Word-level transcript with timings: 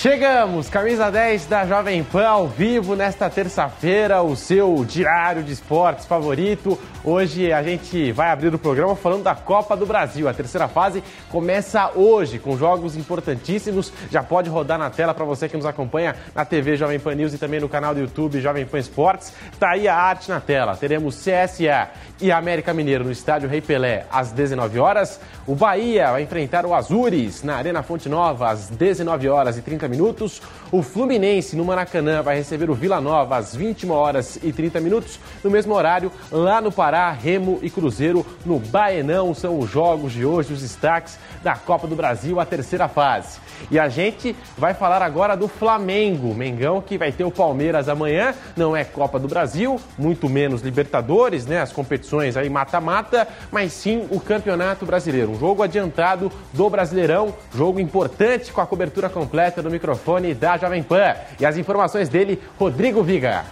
Chegamos, 0.00 0.68
camisa 0.68 1.10
10 1.10 1.46
da 1.46 1.66
Jovem 1.66 2.04
Pan 2.04 2.24
ao 2.24 2.46
vivo 2.46 2.94
nesta 2.94 3.28
terça-feira, 3.28 4.22
o 4.22 4.36
seu 4.36 4.84
diário 4.84 5.42
de 5.42 5.52
esportes 5.52 6.06
favorito. 6.06 6.78
Hoje 7.02 7.52
a 7.52 7.60
gente 7.64 8.12
vai 8.12 8.30
abrir 8.30 8.54
o 8.54 8.58
programa 8.60 8.94
falando 8.94 9.24
da 9.24 9.34
Copa 9.34 9.76
do 9.76 9.84
Brasil. 9.84 10.28
A 10.28 10.32
terceira 10.32 10.68
fase 10.68 11.02
começa 11.30 11.90
hoje 11.96 12.38
com 12.38 12.56
jogos 12.56 12.96
importantíssimos. 12.96 13.92
Já 14.08 14.22
pode 14.22 14.48
rodar 14.48 14.78
na 14.78 14.88
tela 14.88 15.12
para 15.12 15.24
você 15.24 15.48
que 15.48 15.56
nos 15.56 15.66
acompanha 15.66 16.14
na 16.32 16.44
TV 16.44 16.76
Jovem 16.76 17.00
Pan 17.00 17.16
News 17.16 17.34
e 17.34 17.38
também 17.38 17.58
no 17.58 17.68
canal 17.68 17.92
do 17.92 18.00
YouTube 18.00 18.40
Jovem 18.40 18.66
Pan 18.66 18.78
Esportes. 18.78 19.32
Tá 19.58 19.70
aí 19.70 19.88
a 19.88 19.96
arte 19.96 20.28
na 20.28 20.40
tela. 20.40 20.76
Teremos 20.76 21.16
CSA 21.16 21.88
e 22.20 22.30
América 22.30 22.72
Mineiro 22.72 23.04
no 23.04 23.10
estádio 23.10 23.48
Rei 23.48 23.60
Pelé 23.60 24.06
às 24.12 24.30
19 24.30 24.78
horas. 24.78 25.18
O 25.44 25.56
Bahia 25.56 26.12
vai 26.12 26.22
enfrentar 26.22 26.66
o 26.66 26.74
Azures 26.74 27.42
na 27.42 27.56
Arena 27.56 27.82
Fonte 27.82 28.08
Nova 28.08 28.50
às 28.50 28.68
19 28.68 29.28
horas 29.28 29.56
e 29.56 29.62
30 29.62 29.87
minutos. 29.88 30.40
O 30.70 30.82
Fluminense 30.82 31.56
no 31.56 31.64
Maracanã 31.64 32.22
vai 32.22 32.36
receber 32.36 32.68
o 32.68 32.74
Vila 32.74 33.00
Nova 33.00 33.36
às 33.36 33.54
21 33.54 33.90
horas 33.90 34.38
e 34.42 34.52
30 34.52 34.80
minutos. 34.80 35.18
No 35.42 35.50
mesmo 35.50 35.74
horário, 35.74 36.12
lá 36.30 36.60
no 36.60 36.70
Pará, 36.70 37.10
Remo 37.10 37.58
e 37.62 37.70
Cruzeiro 37.70 38.24
no 38.44 38.58
Baenão 38.58 39.34
são 39.34 39.58
os 39.58 39.70
jogos 39.70 40.12
de 40.12 40.24
hoje, 40.24 40.52
os 40.52 40.60
destaques 40.60 41.18
da 41.42 41.54
Copa 41.54 41.86
do 41.86 41.96
Brasil, 41.96 42.38
a 42.38 42.44
terceira 42.44 42.88
fase. 42.88 43.38
E 43.70 43.78
a 43.78 43.88
gente 43.88 44.36
vai 44.56 44.74
falar 44.74 45.02
agora 45.02 45.36
do 45.36 45.48
Flamengo, 45.48 46.34
Mengão 46.34 46.80
que 46.80 46.96
vai 46.96 47.10
ter 47.12 47.24
o 47.24 47.30
Palmeiras 47.30 47.88
amanhã. 47.88 48.34
Não 48.56 48.76
é 48.76 48.84
Copa 48.84 49.18
do 49.18 49.28
Brasil, 49.28 49.80
muito 49.96 50.28
menos 50.28 50.62
Libertadores, 50.62 51.46
né? 51.46 51.60
As 51.60 51.72
competições 51.72 52.36
aí 52.36 52.48
mata-mata, 52.48 53.26
mas 53.50 53.72
sim 53.72 54.06
o 54.10 54.20
Campeonato 54.20 54.86
Brasileiro. 54.86 55.32
Um 55.32 55.38
jogo 55.38 55.62
adiantado 55.62 56.30
do 56.52 56.70
Brasileirão, 56.70 57.34
jogo 57.54 57.80
importante 57.80 58.52
com 58.52 58.60
a 58.60 58.66
cobertura 58.66 59.08
completa 59.08 59.62
do 59.62 59.70
microfone 59.78 60.34
da 60.34 60.58
Jovem 60.58 60.82
Pan. 60.82 61.14
E 61.38 61.46
as 61.46 61.56
informações 61.56 62.08
dele, 62.08 62.40
Rodrigo 62.58 63.02
Viga. 63.02 63.46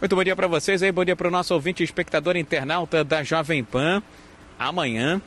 Muito 0.00 0.16
bom 0.16 0.24
dia 0.24 0.34
para 0.34 0.48
vocês 0.48 0.82
aí, 0.82 0.90
bom 0.90 1.04
dia 1.04 1.14
para 1.14 1.28
o 1.28 1.30
nosso 1.30 1.54
ouvinte 1.54 1.84
espectador 1.84 2.36
internauta 2.36 3.04
da 3.04 3.22
Jovem 3.22 3.62
Pan. 3.62 4.02
Amanhã 4.58 5.22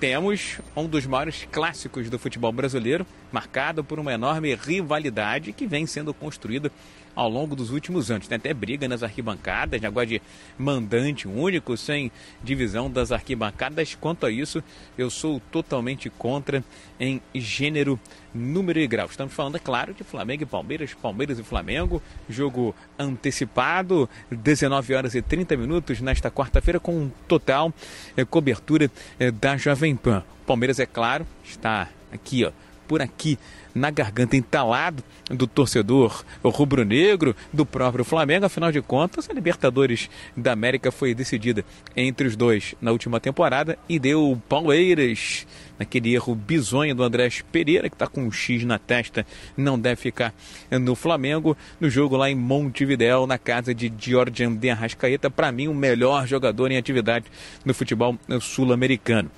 temos 0.00 0.58
um 0.74 0.86
dos 0.86 1.06
maiores 1.06 1.46
clássicos 1.52 2.08
do 2.08 2.18
futebol 2.18 2.50
brasileiro, 2.50 3.06
marcado 3.30 3.84
por 3.84 3.98
uma 3.98 4.12
enorme 4.12 4.54
rivalidade 4.54 5.52
que 5.52 5.66
vem 5.66 5.86
sendo 5.86 6.14
construída 6.14 6.72
ao 7.16 7.28
longo 7.30 7.56
dos 7.56 7.70
últimos 7.70 8.10
anos. 8.10 8.28
Tem 8.28 8.36
até 8.36 8.52
briga 8.52 8.86
nas 8.86 9.02
arquibancadas, 9.02 9.80
negócio 9.80 10.10
de 10.10 10.22
mandante 10.58 11.26
único, 11.26 11.76
sem 11.76 12.12
divisão 12.44 12.90
das 12.90 13.10
arquibancadas. 13.10 13.96
Quanto 13.98 14.26
a 14.26 14.30
isso, 14.30 14.62
eu 14.98 15.08
sou 15.08 15.40
totalmente 15.50 16.10
contra 16.10 16.62
em 17.00 17.20
gênero, 17.34 17.98
número 18.34 18.78
e 18.78 18.86
grau. 18.86 19.06
Estamos 19.06 19.32
falando, 19.32 19.56
é 19.56 19.58
claro, 19.58 19.94
de 19.94 20.04
Flamengo 20.04 20.42
e 20.42 20.46
Palmeiras, 20.46 20.92
Palmeiras 20.94 21.38
e 21.38 21.42
Flamengo, 21.42 22.02
jogo 22.28 22.74
antecipado, 22.98 24.08
19 24.30 24.94
horas 24.94 25.14
e 25.14 25.22
30 25.22 25.56
minutos 25.56 26.00
nesta 26.00 26.30
quarta-feira, 26.30 26.78
com 26.78 27.10
total 27.26 27.72
é, 28.16 28.24
cobertura 28.24 28.90
é, 29.18 29.30
da 29.30 29.56
Jovem 29.56 29.96
Pan. 29.96 30.22
Palmeiras, 30.46 30.78
é 30.78 30.86
claro, 30.86 31.26
está 31.44 31.88
aqui, 32.12 32.44
ó, 32.44 32.52
por 32.86 33.02
aqui 33.02 33.38
na 33.74 33.90
garganta 33.90 34.36
entalado 34.36 35.04
do 35.28 35.46
torcedor 35.46 36.24
rubro-negro, 36.42 37.36
do 37.52 37.66
próprio 37.66 38.04
Flamengo. 38.04 38.46
Afinal 38.46 38.72
de 38.72 38.80
contas, 38.80 39.28
a 39.28 39.34
Libertadores 39.34 40.08
da 40.34 40.52
América 40.52 40.90
foi 40.90 41.14
decidida 41.14 41.64
entre 41.94 42.26
os 42.26 42.36
dois 42.36 42.74
na 42.80 42.90
última 42.90 43.20
temporada 43.20 43.78
e 43.88 43.98
deu 43.98 44.40
Palmeiras 44.48 45.46
naquele 45.78 46.14
erro 46.14 46.34
bizonho 46.34 46.94
do 46.94 47.02
Andrés 47.02 47.44
Pereira, 47.52 47.90
que 47.90 47.94
está 47.94 48.06
com 48.06 48.22
um 48.22 48.32
X 48.32 48.64
na 48.64 48.78
testa, 48.78 49.26
não 49.56 49.78
deve 49.78 50.00
ficar 50.00 50.34
no 50.70 50.94
Flamengo, 50.94 51.54
no 51.78 51.90
jogo 51.90 52.16
lá 52.16 52.30
em 52.30 52.34
Montevidéu, 52.34 53.26
na 53.26 53.36
casa 53.36 53.74
de 53.74 53.92
Georgian 53.98 54.54
de 54.54 54.70
Arrascaeta, 54.70 55.30
para 55.30 55.52
mim 55.52 55.68
o 55.68 55.74
melhor 55.74 56.26
jogador 56.26 56.70
em 56.70 56.78
atividade 56.78 57.26
no 57.62 57.74
futebol 57.74 58.16
sul-americano 58.40 59.30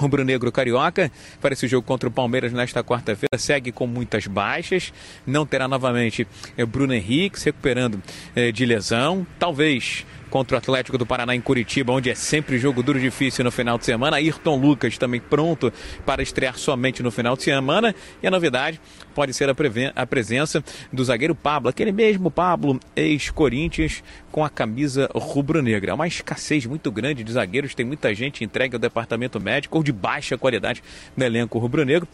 rubro-negro 0.00 0.50
carioca 0.50 1.10
para 1.40 1.52
esse 1.52 1.68
jogo 1.68 1.86
contra 1.86 2.08
o 2.08 2.12
Palmeiras 2.12 2.52
nesta 2.52 2.82
quarta-feira. 2.82 3.38
Segue 3.38 3.70
com 3.70 3.86
muitas 3.86 4.26
baixas. 4.26 4.92
Não 5.26 5.46
terá 5.46 5.68
novamente 5.68 6.26
é, 6.56 6.64
Bruno 6.64 6.94
Henrique 6.94 7.38
se 7.38 7.46
recuperando 7.46 8.02
é, 8.34 8.50
de 8.50 8.64
lesão. 8.64 9.26
Talvez 9.38 10.04
contra 10.30 10.56
o 10.56 10.58
Atlético 10.58 10.96
do 10.96 11.04
Paraná 11.04 11.34
em 11.34 11.40
Curitiba, 11.40 11.92
onde 11.92 12.08
é 12.08 12.14
sempre 12.14 12.56
jogo 12.56 12.82
duro 12.82 12.98
difícil 12.98 13.44
no 13.44 13.50
final 13.50 13.76
de 13.76 13.84
semana. 13.84 14.16
Ayrton 14.16 14.56
Lucas 14.56 14.96
também 14.96 15.20
pronto 15.20 15.72
para 16.06 16.22
estrear 16.22 16.56
somente 16.56 17.02
no 17.02 17.10
final 17.10 17.36
de 17.36 17.42
semana. 17.42 17.94
E 18.22 18.26
a 18.26 18.30
novidade 18.30 18.80
pode 19.14 19.34
ser 19.34 19.50
a, 19.50 19.54
a 19.96 20.06
presença 20.06 20.64
do 20.92 21.04
zagueiro 21.04 21.34
Pablo, 21.34 21.68
aquele 21.68 21.92
mesmo 21.92 22.30
Pablo, 22.30 22.78
ex-Corinthians, 22.94 24.02
com 24.30 24.44
a 24.44 24.48
camisa 24.48 25.10
rubro-negra. 25.14 25.90
É 25.90 25.94
uma 25.94 26.06
escassez 26.06 26.64
muito 26.64 26.90
grande 26.90 27.24
de 27.24 27.32
zagueiros, 27.32 27.74
tem 27.74 27.84
muita 27.84 28.14
gente 28.14 28.44
entregue 28.44 28.76
ao 28.76 28.80
departamento 28.80 29.40
médico 29.40 29.76
ou 29.76 29.82
de 29.82 29.92
baixa 29.92 30.38
qualidade 30.38 30.82
no 31.16 31.24
elenco 31.24 31.58
rubro-negro. 31.58 32.08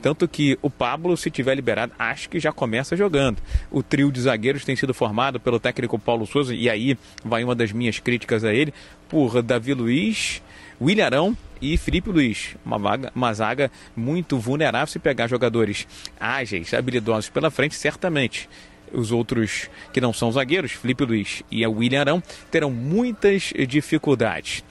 Tanto 0.00 0.28
que 0.28 0.58
o 0.60 0.68
Pablo, 0.68 1.16
se 1.16 1.30
tiver 1.30 1.54
liberado, 1.54 1.92
acho 1.98 2.28
que 2.28 2.38
já 2.38 2.52
começa 2.52 2.96
jogando. 2.96 3.38
O 3.70 3.82
trio 3.82 4.10
de 4.10 4.20
zagueiros 4.20 4.64
tem 4.64 4.76
sido 4.76 4.92
formado 4.92 5.40
pelo 5.40 5.60
técnico 5.60 5.98
Paulo 5.98 6.26
Souza, 6.26 6.54
e 6.54 6.68
aí 6.68 6.98
vai 7.24 7.42
uma 7.44 7.54
das 7.62 7.72
minhas 7.72 7.98
críticas 7.98 8.44
a 8.44 8.52
ele, 8.52 8.74
por 9.08 9.40
Davi 9.40 9.72
Luiz, 9.72 10.42
William 10.80 11.06
Arão 11.06 11.36
e 11.60 11.76
Felipe 11.76 12.10
Luiz. 12.10 12.56
Uma, 12.66 12.78
vaga, 12.78 13.12
uma 13.14 13.32
zaga 13.32 13.70
muito 13.94 14.36
vulnerável 14.38 14.88
se 14.88 14.98
pegar 14.98 15.28
jogadores 15.28 15.86
ágeis, 16.18 16.74
habilidosos 16.74 17.30
pela 17.30 17.50
frente, 17.50 17.74
certamente. 17.76 18.48
Os 18.92 19.10
outros 19.10 19.70
que 19.92 20.00
não 20.00 20.12
são 20.12 20.30
zagueiros, 20.30 20.72
Felipe 20.72 21.04
Luiz 21.04 21.42
e 21.50 21.64
a 21.64 21.70
William 21.70 22.00
Arão, 22.00 22.22
terão 22.50 22.70
muitas 22.70 23.52
dificuldades. 23.66 24.62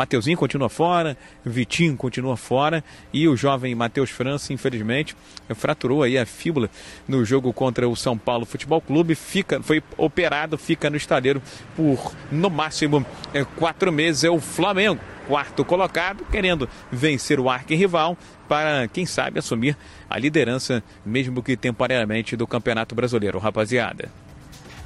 Mateuzinho 0.00 0.38
continua 0.38 0.70
fora, 0.70 1.14
Vitinho 1.44 1.94
continua 1.94 2.34
fora 2.34 2.82
e 3.12 3.28
o 3.28 3.36
jovem 3.36 3.74
Matheus 3.74 4.08
França, 4.08 4.50
infelizmente, 4.50 5.14
fraturou 5.54 6.02
aí 6.02 6.16
a 6.16 6.24
fíbula 6.24 6.70
no 7.06 7.22
jogo 7.22 7.52
contra 7.52 7.86
o 7.86 7.94
São 7.94 8.16
Paulo 8.16 8.46
Futebol 8.46 8.80
Clube, 8.80 9.14
fica, 9.14 9.62
foi 9.62 9.82
operado, 9.98 10.56
fica 10.56 10.88
no 10.88 10.96
estaleiro 10.96 11.42
por 11.76 12.14
no 12.32 12.48
máximo 12.48 13.04
é, 13.34 13.44
quatro 13.44 13.92
meses. 13.92 14.24
É 14.24 14.30
o 14.30 14.40
Flamengo, 14.40 14.98
quarto 15.28 15.66
colocado, 15.66 16.24
querendo 16.30 16.66
vencer 16.90 17.38
o 17.38 17.50
arquirrival 17.50 18.16
para, 18.48 18.88
quem 18.88 19.04
sabe, 19.04 19.38
assumir 19.38 19.76
a 20.08 20.18
liderança, 20.18 20.82
mesmo 21.04 21.42
que 21.42 21.58
temporariamente, 21.58 22.38
do 22.38 22.46
Campeonato 22.46 22.94
Brasileiro, 22.94 23.38
rapaziada. 23.38 24.08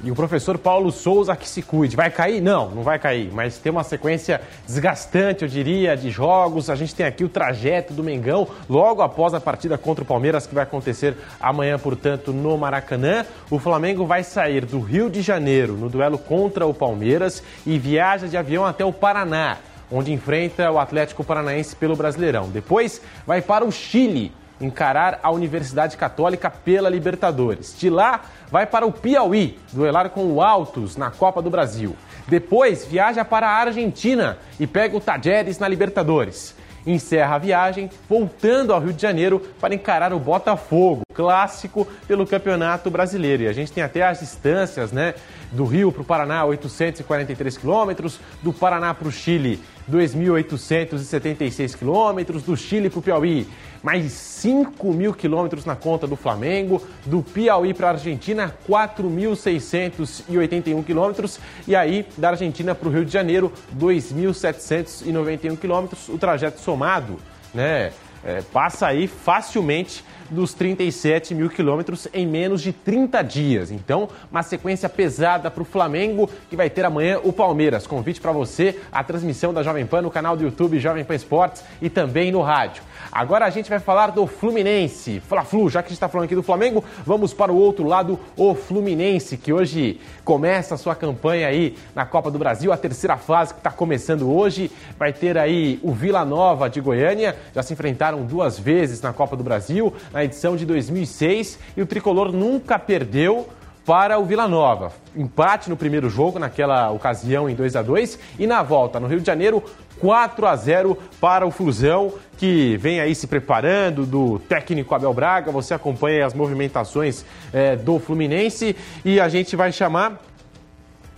E 0.05 0.11
o 0.11 0.15
professor 0.15 0.59
Paulo 0.59 0.91
Souza 0.91 1.35
que 1.35 1.49
se 1.49 1.63
cuide. 1.63 1.95
Vai 1.95 2.11
cair? 2.11 2.39
Não, 2.39 2.69
não 2.69 2.83
vai 2.83 2.99
cair. 2.99 3.31
Mas 3.33 3.57
tem 3.57 3.71
uma 3.71 3.83
sequência 3.83 4.39
desgastante, 4.63 5.41
eu 5.41 5.47
diria, 5.47 5.97
de 5.97 6.11
jogos. 6.11 6.69
A 6.69 6.75
gente 6.75 6.93
tem 6.93 7.07
aqui 7.07 7.23
o 7.23 7.29
trajeto 7.29 7.91
do 7.91 8.03
Mengão 8.03 8.47
logo 8.69 9.01
após 9.01 9.33
a 9.33 9.41
partida 9.41 9.79
contra 9.79 10.03
o 10.03 10.07
Palmeiras, 10.07 10.45
que 10.45 10.53
vai 10.53 10.61
acontecer 10.61 11.17
amanhã, 11.41 11.79
portanto, 11.79 12.31
no 12.31 12.55
Maracanã. 12.55 13.25
O 13.49 13.57
Flamengo 13.57 14.05
vai 14.05 14.23
sair 14.23 14.63
do 14.63 14.79
Rio 14.79 15.09
de 15.09 15.23
Janeiro 15.23 15.73
no 15.73 15.89
duelo 15.89 16.19
contra 16.19 16.67
o 16.67 16.73
Palmeiras 16.73 17.41
e 17.65 17.79
viaja 17.79 18.27
de 18.27 18.37
avião 18.37 18.63
até 18.63 18.85
o 18.85 18.93
Paraná, 18.93 19.57
onde 19.91 20.13
enfrenta 20.13 20.69
o 20.69 20.77
Atlético 20.77 21.23
Paranaense 21.23 21.75
pelo 21.75 21.95
Brasileirão. 21.95 22.47
Depois 22.49 23.01
vai 23.25 23.41
para 23.41 23.65
o 23.65 23.71
Chile 23.71 24.31
encarar 24.59 25.19
a 25.21 25.31
Universidade 25.31 25.97
Católica 25.97 26.49
pela 26.49 26.89
Libertadores. 26.89 27.75
De 27.77 27.89
lá, 27.89 28.21
vai 28.49 28.65
para 28.65 28.85
o 28.85 28.91
Piauí, 28.91 29.57
duelar 29.71 30.09
com 30.09 30.25
o 30.25 30.41
Altos 30.41 30.95
na 30.95 31.11
Copa 31.11 31.41
do 31.41 31.49
Brasil. 31.49 31.95
Depois, 32.27 32.85
viaja 32.85 33.23
para 33.23 33.47
a 33.47 33.57
Argentina 33.57 34.37
e 34.59 34.65
pega 34.65 34.97
o 34.97 35.01
Tajeres 35.01 35.59
na 35.59 35.67
Libertadores. 35.67 36.55
Encerra 36.87 37.35
a 37.35 37.39
viagem, 37.39 37.89
voltando 38.07 38.71
ao 38.71 38.79
Rio 38.79 38.93
de 38.93 39.01
Janeiro 39.01 39.39
para 39.59 39.73
encarar 39.73 40.13
o 40.13 40.19
Botafogo, 40.19 41.01
clássico 41.15 41.87
pelo 42.07 42.27
Campeonato 42.27 42.91
Brasileiro. 42.91 43.43
E 43.43 43.47
a 43.47 43.53
gente 43.53 43.71
tem 43.71 43.83
até 43.83 44.03
as 44.03 44.19
distâncias, 44.19 44.91
né? 44.91 45.15
Do 45.51 45.65
Rio 45.65 45.91
para 45.91 46.03
o 46.03 46.05
Paraná, 46.05 46.45
843 46.45 47.57
quilômetros, 47.57 48.19
do 48.43 48.53
Paraná 48.53 48.93
para 48.93 49.07
o 49.07 49.11
Chile, 49.11 49.59
2.876 49.91 51.77
quilômetros, 51.77 52.43
do 52.43 52.55
Chile 52.57 52.89
para 52.89 52.99
o 52.99 53.01
Piauí, 53.01 53.47
mais 53.83 54.11
5 54.11 54.93
mil 54.93 55.13
quilômetros 55.13 55.65
na 55.65 55.75
conta 55.75 56.07
do 56.07 56.15
Flamengo, 56.15 56.81
do 57.05 57.21
Piauí 57.21 57.73
para 57.73 57.87
a 57.87 57.89
Argentina, 57.91 58.55
4.681 58.67 60.83
quilômetros, 60.83 61.39
e 61.67 61.75
aí 61.75 62.07
da 62.17 62.29
Argentina 62.29 62.73
para 62.73 62.87
o 62.87 62.91
Rio 62.91 63.05
de 63.05 63.11
Janeiro, 63.11 63.53
2.791 63.77 65.57
quilômetros, 65.57 66.09
o 66.09 66.17
trajeto 66.17 66.59
somado, 66.59 67.19
né? 67.53 67.91
É, 68.27 68.41
passa 68.41 68.87
aí 68.87 69.07
facilmente 69.07 70.03
dos 70.29 70.53
37 70.53 71.33
mil 71.35 71.49
quilômetros 71.49 72.07
em 72.13 72.25
menos 72.25 72.61
de 72.61 72.71
30 72.71 73.21
dias. 73.21 73.71
Então, 73.71 74.09
uma 74.31 74.43
sequência 74.43 74.89
pesada 74.89 75.49
para 75.49 75.61
o 75.61 75.65
Flamengo, 75.65 76.29
que 76.49 76.55
vai 76.55 76.69
ter 76.69 76.85
amanhã 76.85 77.19
o 77.23 77.31
Palmeiras. 77.31 77.87
Convite 77.87 78.21
para 78.21 78.31
você, 78.31 78.79
a 78.91 79.03
transmissão 79.03 79.53
da 79.53 79.63
Jovem 79.63 79.85
Pan 79.85 80.01
no 80.01 80.11
canal 80.11 80.35
do 80.35 80.43
YouTube 80.43 80.79
Jovem 80.79 81.03
Pan 81.03 81.15
Esportes 81.15 81.63
e 81.81 81.89
também 81.89 82.31
no 82.31 82.41
rádio. 82.41 82.83
Agora 83.11 83.45
a 83.45 83.49
gente 83.49 83.69
vai 83.69 83.79
falar 83.79 84.11
do 84.11 84.27
Fluminense. 84.27 85.21
Fla-Flu, 85.21 85.69
já 85.69 85.81
que 85.81 85.87
a 85.87 85.89
gente 85.89 85.97
está 85.97 86.09
falando 86.09 86.25
aqui 86.25 86.35
do 86.35 86.43
Flamengo, 86.43 86.83
vamos 87.05 87.33
para 87.33 87.51
o 87.51 87.55
outro 87.55 87.85
lado, 87.85 88.19
o 88.35 88.53
Fluminense, 88.53 89.37
que 89.37 89.53
hoje 89.53 90.01
começa 90.23 90.75
a 90.75 90.77
sua 90.77 90.95
campanha 90.95 91.47
aí 91.47 91.77
na 91.95 92.05
Copa 92.05 92.29
do 92.29 92.37
Brasil, 92.37 92.73
a 92.73 92.77
terceira 92.77 93.15
fase 93.15 93.53
que 93.53 93.59
está 93.59 93.71
começando 93.71 94.29
hoje. 94.29 94.69
Vai 94.97 95.13
ter 95.13 95.37
aí 95.37 95.79
o 95.81 95.93
Vila 95.93 96.25
Nova 96.25 96.69
de 96.69 96.81
Goiânia, 96.81 97.35
já 97.53 97.63
se 97.63 97.71
enfrentaram 97.71 98.23
duas 98.23 98.59
vezes 98.59 99.01
na 99.01 99.13
Copa 99.13 99.37
do 99.37 99.43
Brasil, 99.43 99.93
na 100.15 100.23
edição 100.23 100.55
de 100.55 100.65
2006, 100.65 101.59
e 101.75 101.81
o 101.81 101.85
tricolor 101.85 102.31
nunca 102.31 102.79
perdeu 102.79 103.49
para 103.85 104.17
o 104.17 104.23
Vila 104.23 104.47
Nova. 104.47 104.93
Empate 105.13 105.69
no 105.69 105.75
primeiro 105.75 106.09
jogo, 106.09 106.39
naquela 106.39 106.89
ocasião 106.89 107.49
em 107.49 107.53
2 107.53 107.75
a 107.75 107.81
2 107.81 108.17
e 108.39 108.47
na 108.47 108.63
volta 108.63 108.97
no 108.97 109.07
Rio 109.07 109.19
de 109.19 109.25
Janeiro, 109.25 109.61
4 109.99 110.47
a 110.47 110.55
0 110.55 110.97
para 111.19 111.45
o 111.45 111.51
Flusão, 111.51 112.13
que 112.37 112.77
vem 112.77 113.01
aí 113.01 113.13
se 113.13 113.27
preparando 113.27 114.05
do 114.05 114.39
técnico 114.39 114.95
Abel 114.95 115.13
Braga. 115.13 115.51
Você 115.51 115.73
acompanha 115.73 116.25
as 116.25 116.33
movimentações 116.33 117.25
é, 117.51 117.75
do 117.75 117.99
Fluminense 117.99 118.73
e 119.03 119.19
a 119.19 119.27
gente 119.27 119.53
vai 119.57 119.73
chamar 119.73 120.21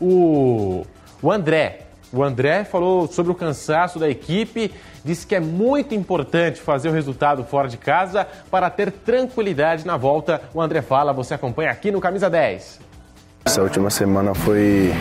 o, 0.02 0.84
o 1.22 1.32
André. 1.32 1.82
O 2.12 2.24
André 2.24 2.64
falou 2.64 3.06
sobre 3.06 3.32
o 3.32 3.36
cansaço 3.36 4.00
da 4.00 4.10
equipe, 4.10 4.72
disse 5.08 5.26
que 5.26 5.34
é 5.34 5.40
muito 5.40 5.96
importante 5.96 6.60
fazer 6.60 6.90
o 6.90 6.92
resultado 6.92 7.44
fora 7.46 7.70
de 7.70 7.78
casa 7.78 8.28
para 8.52 8.70
ter 8.70 8.92
tranquilidade 8.92 9.88
na 9.88 9.96
volta. 9.96 10.42
O 10.54 10.62
André 10.62 10.82
fala, 10.82 11.14
você 11.14 11.34
acompanha 11.34 11.72
aqui 11.72 11.92
no 11.92 12.02
Camisa 12.02 12.30
10. 12.30 12.80
Essa 13.46 13.64
última 13.64 13.90
semana 13.90 14.36
foi, 14.36 14.94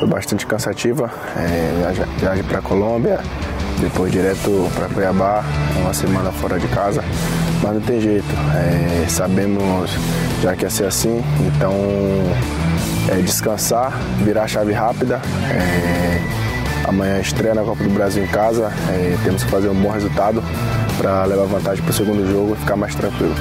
foi 0.00 0.08
bastante 0.08 0.44
cansativa. 0.44 1.08
É, 1.36 1.92
viagem 2.18 2.42
para 2.42 2.60
Colômbia, 2.60 3.20
depois 3.80 4.10
direto 4.10 4.68
para 4.74 4.88
Cuiabá, 4.88 5.44
uma 5.80 5.94
semana 5.94 6.32
fora 6.32 6.58
de 6.58 6.66
casa. 6.66 7.04
Mas 7.62 7.74
não 7.74 7.80
tem 7.80 8.00
jeito, 8.00 8.26
é, 8.56 9.08
sabemos 9.08 9.90
já 10.42 10.54
que 10.54 10.64
ia 10.64 10.70
ser 10.70 10.86
assim, 10.86 11.22
então 11.46 11.74
é, 13.08 13.20
descansar, 13.22 13.92
virar 14.24 14.44
a 14.44 14.48
chave 14.48 14.72
rápida. 14.72 15.20
É, 15.50 16.37
amanhã 16.88 17.20
estreia 17.20 17.54
na 17.54 17.62
Copa 17.62 17.84
do 17.84 17.90
Brasil 17.90 18.24
em 18.24 18.28
casa, 18.28 18.72
é, 18.88 19.16
temos 19.22 19.44
que 19.44 19.50
fazer 19.50 19.68
um 19.68 19.74
bom 19.74 19.90
resultado 19.90 20.42
para 20.96 21.24
levar 21.26 21.44
vantagem 21.44 21.82
para 21.84 21.90
o 21.90 21.94
segundo 21.94 22.28
jogo 22.30 22.54
e 22.54 22.56
ficar 22.56 22.76
mais 22.76 22.94
tranquilo. 22.94 23.34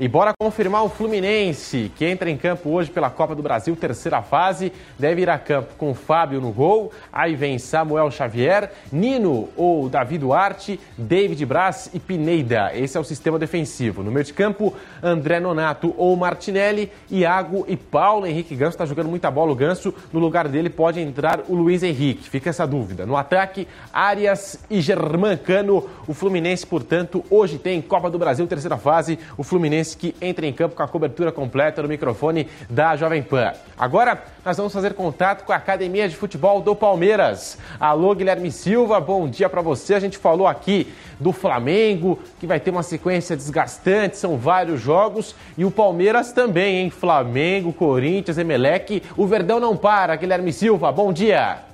E 0.00 0.08
bora 0.08 0.32
confirmar 0.36 0.82
o 0.82 0.88
Fluminense, 0.88 1.92
que 1.94 2.04
entra 2.04 2.28
em 2.28 2.36
campo 2.36 2.68
hoje 2.70 2.90
pela 2.90 3.08
Copa 3.08 3.32
do 3.32 3.44
Brasil, 3.44 3.76
terceira 3.76 4.22
fase. 4.22 4.72
Deve 4.98 5.22
ir 5.22 5.30
a 5.30 5.38
campo 5.38 5.74
com 5.78 5.94
Fábio 5.94 6.40
no 6.40 6.50
gol. 6.50 6.90
Aí 7.12 7.36
vem 7.36 7.60
Samuel 7.60 8.10
Xavier, 8.10 8.72
Nino 8.90 9.48
ou 9.56 9.88
Davi 9.88 10.18
Duarte, 10.18 10.80
David 10.98 11.46
Braz 11.46 11.90
e 11.94 12.00
Pineda. 12.00 12.72
Esse 12.74 12.98
é 12.98 13.00
o 13.00 13.04
sistema 13.04 13.38
defensivo. 13.38 14.02
No 14.02 14.10
meio 14.10 14.24
de 14.24 14.32
campo, 14.32 14.74
André 15.00 15.38
Nonato 15.38 15.94
ou 15.96 16.16
Martinelli, 16.16 16.90
Iago 17.08 17.64
e 17.68 17.76
Paulo 17.76 18.26
Henrique 18.26 18.56
Ganso. 18.56 18.70
Está 18.70 18.86
jogando 18.86 19.08
muita 19.08 19.30
bola 19.30 19.52
o 19.52 19.56
Ganso. 19.56 19.94
No 20.12 20.18
lugar 20.18 20.48
dele 20.48 20.70
pode 20.70 20.98
entrar 20.98 21.44
o 21.48 21.54
Luiz 21.54 21.84
Henrique. 21.84 22.28
Fica 22.28 22.50
essa 22.50 22.66
dúvida. 22.66 23.06
No 23.06 23.16
ataque, 23.16 23.68
Arias 23.92 24.58
e 24.68 24.80
Germancano. 24.80 25.88
O 26.08 26.12
Fluminense, 26.12 26.66
portanto, 26.66 27.24
hoje 27.30 27.58
tem 27.58 27.80
Copa 27.80 28.10
do 28.10 28.18
Brasil, 28.18 28.44
terceira 28.48 28.76
fase. 28.76 29.20
O 29.38 29.44
Fluminense 29.44 29.83
que 29.92 30.14
entra 30.20 30.46
em 30.46 30.52
campo 30.52 30.76
com 30.76 30.84
a 30.84 30.86
cobertura 30.86 31.32
completa 31.32 31.82
no 31.82 31.88
microfone 31.88 32.48
da 32.70 32.94
Jovem 32.94 33.24
Pan. 33.24 33.52
Agora, 33.76 34.22
nós 34.44 34.56
vamos 34.56 34.72
fazer 34.72 34.94
contato 34.94 35.44
com 35.44 35.52
a 35.52 35.56
Academia 35.56 36.08
de 36.08 36.14
Futebol 36.14 36.60
do 36.60 36.76
Palmeiras. 36.76 37.58
Alô, 37.80 38.14
Guilherme 38.14 38.52
Silva, 38.52 39.00
bom 39.00 39.28
dia 39.28 39.48
para 39.48 39.60
você. 39.60 39.94
A 39.94 40.00
gente 40.00 40.16
falou 40.16 40.46
aqui 40.46 40.94
do 41.18 41.32
Flamengo, 41.32 42.20
que 42.38 42.46
vai 42.46 42.60
ter 42.60 42.70
uma 42.70 42.84
sequência 42.84 43.36
desgastante, 43.36 44.16
são 44.16 44.36
vários 44.36 44.80
jogos, 44.80 45.34
e 45.58 45.64
o 45.64 45.70
Palmeiras 45.70 46.32
também, 46.32 46.76
hein? 46.76 46.90
Flamengo, 46.90 47.72
Corinthians, 47.72 48.38
Emelec. 48.38 49.02
O 49.16 49.26
Verdão 49.26 49.58
não 49.58 49.76
para. 49.76 50.14
Guilherme 50.14 50.52
Silva, 50.52 50.92
bom 50.92 51.12
dia. 51.12 51.73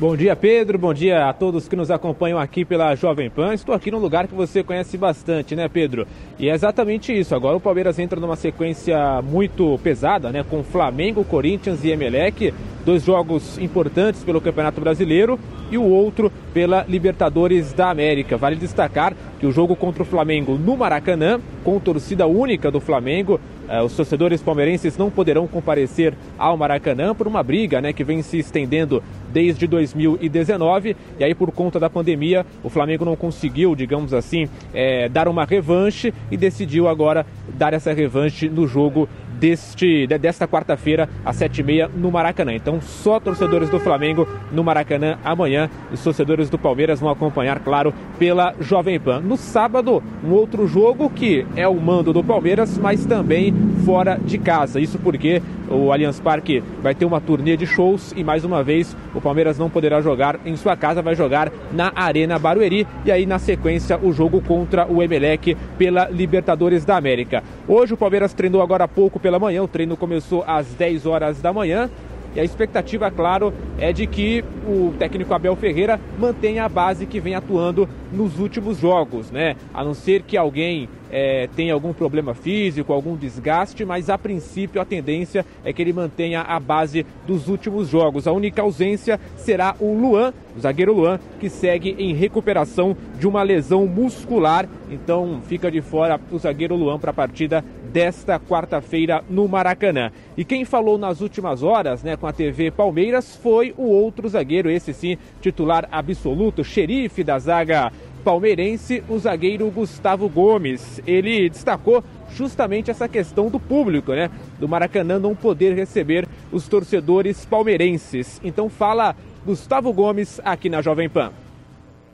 Bom 0.00 0.16
dia, 0.16 0.36
Pedro. 0.36 0.78
Bom 0.78 0.94
dia 0.94 1.28
a 1.28 1.32
todos 1.32 1.66
que 1.66 1.74
nos 1.74 1.90
acompanham 1.90 2.38
aqui 2.38 2.64
pela 2.64 2.94
Jovem 2.94 3.28
Pan. 3.28 3.52
Estou 3.52 3.74
aqui 3.74 3.90
num 3.90 3.98
lugar 3.98 4.28
que 4.28 4.34
você 4.34 4.62
conhece 4.62 4.96
bastante, 4.96 5.56
né, 5.56 5.68
Pedro? 5.68 6.06
E 6.38 6.48
é 6.48 6.54
exatamente 6.54 7.12
isso. 7.12 7.34
Agora 7.34 7.56
o 7.56 7.60
Palmeiras 7.60 7.98
entra 7.98 8.20
numa 8.20 8.36
sequência 8.36 9.20
muito 9.22 9.76
pesada, 9.82 10.30
né, 10.30 10.44
com 10.48 10.62
Flamengo, 10.62 11.24
Corinthians 11.24 11.82
e 11.82 11.90
Emelec, 11.90 12.54
dois 12.86 13.02
jogos 13.02 13.58
importantes 13.58 14.22
pelo 14.22 14.40
Campeonato 14.40 14.80
Brasileiro 14.80 15.36
e 15.68 15.76
o 15.76 15.82
outro 15.82 16.30
pela 16.54 16.84
Libertadores 16.88 17.72
da 17.72 17.90
América. 17.90 18.36
Vale 18.36 18.54
destacar 18.54 19.16
que 19.40 19.48
o 19.48 19.52
jogo 19.52 19.74
contra 19.74 20.04
o 20.04 20.06
Flamengo 20.06 20.56
no 20.56 20.76
Maracanã, 20.76 21.40
com 21.64 21.80
torcida 21.80 22.24
única 22.24 22.70
do 22.70 22.78
Flamengo, 22.78 23.40
os 23.84 23.94
torcedores 23.94 24.40
palmeirenses 24.40 24.96
não 24.96 25.10
poderão 25.10 25.46
comparecer 25.46 26.14
ao 26.38 26.56
Maracanã 26.56 27.14
por 27.14 27.26
uma 27.26 27.42
briga 27.42 27.80
né, 27.80 27.92
que 27.92 28.02
vem 28.02 28.22
se 28.22 28.38
estendendo 28.38 29.02
desde 29.32 29.66
2019. 29.66 30.96
E 31.18 31.24
aí, 31.24 31.34
por 31.34 31.52
conta 31.52 31.78
da 31.78 31.90
pandemia, 31.90 32.46
o 32.62 32.70
Flamengo 32.70 33.04
não 33.04 33.16
conseguiu, 33.16 33.74
digamos 33.74 34.14
assim, 34.14 34.48
é, 34.72 35.08
dar 35.08 35.28
uma 35.28 35.44
revanche 35.44 36.12
e 36.30 36.36
decidiu 36.36 36.88
agora 36.88 37.26
dar 37.54 37.74
essa 37.74 37.92
revanche 37.92 38.48
no 38.48 38.66
jogo 38.66 39.08
deste, 39.38 40.06
desta 40.06 40.46
quarta-feira, 40.46 41.08
às 41.24 41.36
sete 41.36 41.60
e 41.60 41.64
meia, 41.64 41.88
no 41.88 42.10
Maracanã. 42.10 42.54
Então, 42.54 42.80
só 42.80 43.20
torcedores 43.20 43.68
do 43.70 43.78
Flamengo 43.78 44.26
no 44.52 44.64
Maracanã 44.64 45.18
amanhã. 45.24 45.70
Os 45.92 46.02
torcedores 46.02 46.50
do 46.50 46.58
Palmeiras 46.58 47.00
vão 47.00 47.10
acompanhar, 47.10 47.60
claro, 47.60 47.92
pela 48.18 48.54
Jovem 48.60 48.98
Pan. 48.98 49.20
No 49.20 49.36
sábado, 49.36 50.02
um 50.24 50.32
outro 50.32 50.66
jogo 50.66 51.10
que 51.10 51.46
é 51.56 51.66
o 51.66 51.80
mando 51.80 52.12
do 52.12 52.22
Palmeiras, 52.22 52.76
mas 52.78 53.04
também 53.04 53.54
fora 53.84 54.18
de 54.22 54.38
casa. 54.38 54.80
Isso 54.80 54.98
porque 54.98 55.40
o 55.70 55.92
Allianz 55.92 56.18
Parque 56.20 56.62
vai 56.82 56.94
ter 56.94 57.04
uma 57.04 57.20
turnê 57.20 57.56
de 57.56 57.66
shows 57.66 58.12
e 58.16 58.24
mais 58.24 58.44
uma 58.44 58.62
vez 58.62 58.96
o 59.14 59.20
Palmeiras 59.20 59.58
não 59.58 59.68
poderá 59.68 60.00
jogar 60.00 60.40
em 60.44 60.56
sua 60.56 60.76
casa, 60.76 61.02
vai 61.02 61.14
jogar 61.14 61.52
na 61.72 61.92
Arena 61.94 62.38
Barueri 62.38 62.86
e 63.04 63.12
aí 63.12 63.26
na 63.26 63.38
sequência 63.38 63.98
o 64.02 64.12
jogo 64.12 64.40
contra 64.40 64.86
o 64.86 65.02
Emelec 65.02 65.56
pela 65.76 66.08
Libertadores 66.08 66.84
da 66.84 66.96
América. 66.96 67.42
Hoje 67.66 67.94
o 67.94 67.96
Palmeiras 67.96 68.32
treinou 68.32 68.62
agora 68.62 68.84
há 68.84 68.88
pouco 68.88 69.20
pela 69.28 69.38
manhã, 69.38 69.62
o 69.62 69.68
treino 69.68 69.94
começou 69.94 70.42
às 70.46 70.68
10 70.68 71.04
horas 71.04 71.42
da 71.42 71.52
manhã. 71.52 71.90
E 72.34 72.40
a 72.40 72.44
expectativa, 72.44 73.10
claro, 73.10 73.52
é 73.78 73.92
de 73.92 74.06
que 74.06 74.42
o 74.66 74.94
técnico 74.98 75.34
Abel 75.34 75.54
Ferreira 75.54 76.00
mantenha 76.18 76.64
a 76.64 76.68
base 76.68 77.04
que 77.04 77.20
vem 77.20 77.34
atuando 77.34 77.86
nos 78.10 78.38
últimos 78.38 78.78
jogos, 78.78 79.30
né? 79.30 79.54
A 79.74 79.84
não 79.84 79.92
ser 79.92 80.22
que 80.22 80.36
alguém 80.36 80.88
é, 81.10 81.48
tenha 81.56 81.74
algum 81.74 81.92
problema 81.92 82.34
físico, 82.34 82.92
algum 82.92 83.16
desgaste, 83.16 83.84
mas 83.84 84.10
a 84.10 84.18
princípio 84.18 84.80
a 84.80 84.84
tendência 84.84 85.44
é 85.64 85.72
que 85.72 85.82
ele 85.82 85.92
mantenha 85.92 86.42
a 86.42 86.60
base 86.60 87.04
dos 87.26 87.48
últimos 87.48 87.88
jogos. 87.88 88.26
A 88.26 88.32
única 88.32 88.62
ausência 88.62 89.18
será 89.36 89.74
o 89.80 89.94
Luan, 89.94 90.32
o 90.56 90.60
zagueiro 90.60 90.92
Luan, 90.92 91.18
que 91.40 91.48
segue 91.48 91.96
em 91.98 92.14
recuperação 92.14 92.96
de 93.18 93.26
uma 93.26 93.42
lesão 93.42 93.86
muscular. 93.86 94.68
Então 94.90 95.40
fica 95.46 95.70
de 95.70 95.80
fora 95.80 96.20
o 96.30 96.38
zagueiro 96.38 96.76
Luan 96.76 96.98
para 96.98 97.10
a 97.10 97.14
partida 97.14 97.64
desta 97.92 98.38
quarta-feira 98.38 99.24
no 99.28 99.48
Maracanã. 99.48 100.10
E 100.36 100.44
quem 100.44 100.64
falou 100.64 100.98
nas 100.98 101.20
últimas 101.20 101.62
horas, 101.62 102.02
né, 102.02 102.16
com 102.16 102.26
a 102.26 102.32
TV 102.32 102.70
Palmeiras, 102.70 103.36
foi 103.36 103.74
o 103.76 103.84
outro 103.84 104.28
zagueiro, 104.28 104.70
esse 104.70 104.92
sim, 104.92 105.16
titular 105.40 105.88
absoluto, 105.90 106.62
xerife 106.62 107.24
da 107.24 107.38
zaga 107.38 107.92
palmeirense, 108.24 109.02
o 109.08 109.18
zagueiro 109.18 109.70
Gustavo 109.70 110.28
Gomes. 110.28 111.00
Ele 111.06 111.48
destacou 111.48 112.04
justamente 112.30 112.90
essa 112.90 113.08
questão 113.08 113.48
do 113.48 113.58
público, 113.58 114.12
né? 114.12 114.30
Do 114.58 114.68
Maracanã 114.68 115.18
não 115.18 115.34
poder 115.34 115.74
receber 115.74 116.28
os 116.52 116.68
torcedores 116.68 117.44
palmeirenses. 117.46 118.40
Então 118.44 118.68
fala 118.68 119.16
Gustavo 119.46 119.92
Gomes 119.92 120.40
aqui 120.44 120.68
na 120.68 120.82
Jovem 120.82 121.08
Pan. 121.08 121.30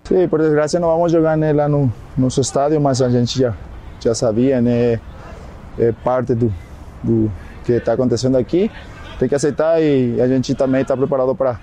Sim, 0.04 0.28
por 0.28 0.38
desgraça 0.38 0.78
não 0.78 0.88
vamos 0.88 1.10
jogar 1.10 1.36
né, 1.36 1.52
lá 1.52 1.68
no 1.68 1.90
nosso 2.16 2.40
estádio, 2.40 2.80
mas 2.80 3.00
a 3.00 3.08
gente 3.08 3.38
já, 3.38 3.54
já 4.00 4.14
sabia, 4.14 4.60
né? 4.60 5.00
É 5.78 5.92
parte 5.92 6.34
do, 6.34 6.52
do 7.02 7.30
que 7.64 7.72
está 7.72 7.92
acontecendo 7.92 8.36
aqui. 8.36 8.70
Tem 9.18 9.28
que 9.28 9.34
aceitar 9.34 9.80
e 9.80 10.20
a 10.20 10.26
gente 10.28 10.54
também 10.54 10.82
está 10.82 10.96
preparado 10.96 11.34
para 11.34 11.58